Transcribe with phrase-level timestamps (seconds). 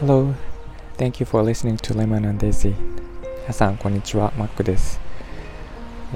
[0.00, 0.34] Hello,
[0.96, 2.74] thank you for listening to Lemon and Daisy.
[3.42, 4.98] 皆さん、こんにちは、マックです。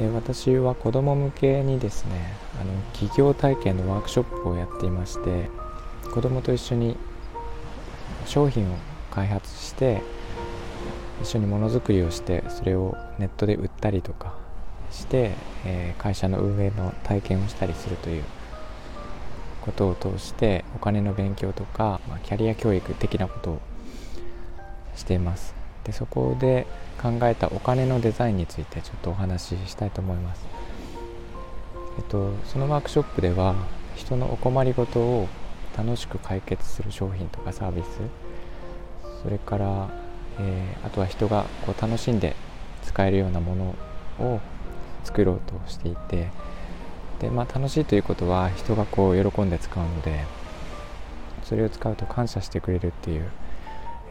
[0.00, 5.49] えー、私は子供向けにですね、あの企業体験のワークショップをやっていまして、
[6.12, 6.96] 子供と一緒に
[8.27, 8.75] 商品を
[9.12, 10.03] 開発して、
[11.23, 14.35] 一緒にものづくりをして、それをネットで売ったりとか
[14.91, 18.25] して、えー、会社の運営の体験をしたりするという
[19.64, 23.61] ことを通してお金の勉強とか、まあ、キャリア教育的なことを
[24.94, 25.62] しています。
[25.84, 26.66] でそこで
[27.00, 30.46] 考えたお金のデザインについてちょっとお話ししたいと思います、
[31.98, 33.55] えっと、そのワークショップでは
[33.97, 35.28] 人のお困りごとを
[35.77, 37.86] 楽しく解決する商品とかサービス
[39.22, 39.91] それから、
[40.39, 42.36] えー、あとは人がこう楽しんで
[42.84, 43.56] 使えるようなも
[44.19, 44.41] のを
[45.05, 46.28] 作ろうとしていて
[47.22, 50.25] で、まあ、楽しいということは人がこう喜んで使うので
[51.45, 53.31] それを使うと感謝してくれるっていう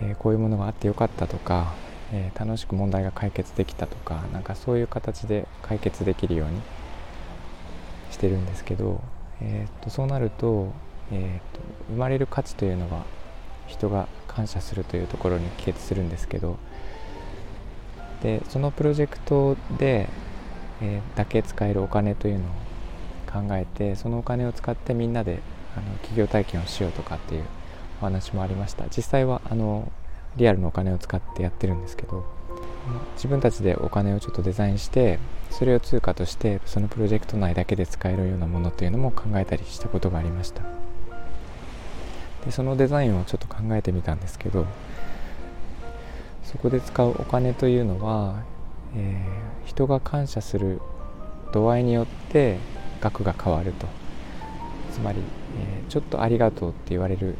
[0.01, 1.73] えー、こういうものがあってよかったとか、
[2.11, 6.59] えー、楽しく問題が解決できたとかなんかそういう形で解決できるように
[8.09, 9.01] してるんですけど、
[9.41, 10.73] えー、とそうなると,、
[11.11, 13.05] えー、と生まれる価値というのは
[13.67, 16.57] 人が感謝するというところに帰結するんですけど
[18.23, 20.09] でそのプロジェクトで、
[20.81, 22.47] えー、だけ使えるお金というのを
[23.31, 25.39] 考えてそのお金を使ってみんなで
[25.75, 27.43] あの企業体験をしようとかっていう
[28.01, 28.85] お話もありました。
[28.95, 29.91] 実際はあの
[30.37, 32.25] リアルのお金を使ってやってるんですけど
[33.15, 40.63] 自分たちでお金をちょっとデザインしてそれを通貨としてそのプロジェクト内だけで使えるようなものっていうのも考えたりしたことがありました。
[42.45, 44.65] でそのデザインをちょっと考えてみたんですけど
[46.43, 48.43] そこで使うお金というのは、
[48.95, 50.81] えー、人が感謝する
[51.53, 52.57] 度合いによって
[53.01, 53.87] 額が変わると。
[54.91, 57.35] つまり、えー、ちょっとありがとうって言われる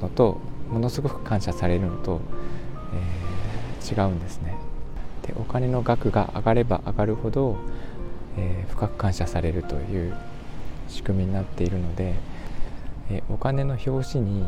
[0.00, 2.20] のとものすごく感謝されるのと、
[2.94, 4.56] えー、違うんですね。
[5.26, 7.56] でお金の額が上がれば上がるほど、
[8.36, 10.14] えー、深く感謝されるという
[10.88, 12.14] 仕組みになっているので、
[13.10, 14.44] え、お金の表紙に、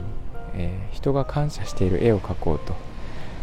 [0.54, 2.74] え人が感謝している絵を描こうと。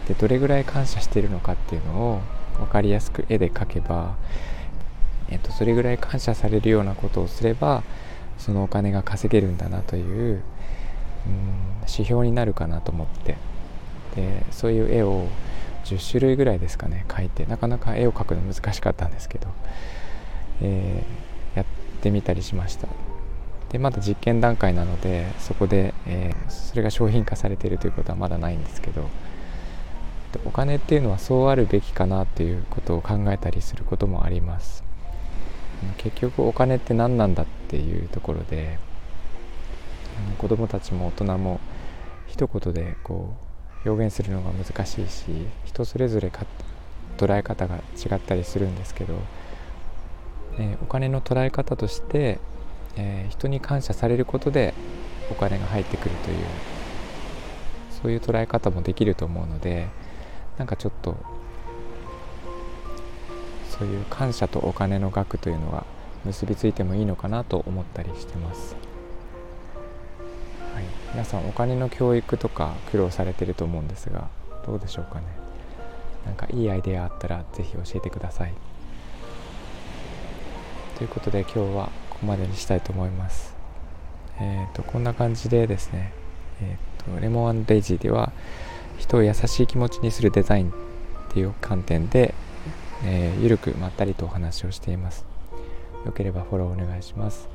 [0.08, 2.22] でどれぐらい感謝しているのかっていうのを
[2.58, 4.16] 分かりやすく絵で描けば、
[5.30, 7.84] えーとそれぐらい感謝されるようなことをすれば
[8.38, 10.42] そのお金が稼げるんだなという
[11.26, 13.36] うん指標になるかなと思って。
[14.18, 15.28] でそういう絵を
[15.86, 19.48] 10種類ぐらいですかね描いてなかなか絵を描くの難しかったんですけど、
[20.62, 21.66] えー、やっ
[22.02, 22.88] てみたりしました。
[23.70, 29.10] でまだ実験段階なのでそこで、えー、それが商品化されているということはまだないんですけど
[30.46, 34.87] お金っていうのはそうあるべきかなっていうことを考えたりすることもあります。
[35.98, 38.80] 結局お金って何なんだっていうところで
[40.38, 41.60] 子どもたちも大人も
[42.28, 43.34] 一言でこ
[43.86, 45.26] う表現するのが難しいし
[45.66, 46.32] 人それぞれ
[47.18, 49.16] 捉え方が違ったりするんですけど、
[50.60, 52.40] え、お金の捉え方として、
[52.96, 54.74] え、人に感謝されることで
[55.32, 56.38] お金が入ってくるという
[57.90, 59.88] そういう捉え方もできると思うので
[60.58, 61.18] なんかちょっと
[63.78, 65.86] そういう感謝とお金の額というのが
[66.26, 68.76] 結びついてもいいのかなと思ったりしてます。
[70.74, 70.84] はい。
[71.14, 74.28] 皆さんお金の教育とか苦労されてると思うんですが
[74.66, 75.26] どうでしょうかね。
[76.26, 78.54] なんかいいアイデアあったら是非教えてください。
[80.98, 83.56] ということで今日はここまでにしたいと思います。
[84.40, 86.12] えっ、ー、とこんな感じでですね
[86.62, 88.32] えっ、ー、とレモンデイジーでは
[88.98, 90.74] 人を優しい気持ちにするデザインっ
[91.30, 92.34] ていう観点で、
[93.06, 95.26] えー、ゆるくまったりとお話をしています
[96.06, 97.50] よければフォローお願いします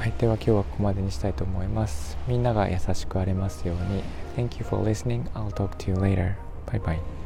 [0.00, 2.16] はい、では今日はここまでにしたいと思います。
[2.26, 4.02] みんなが優しくありますように。
[4.34, 5.24] Thank you for listening.
[5.32, 6.36] I'll talk to you later.
[6.64, 7.19] Bye bye.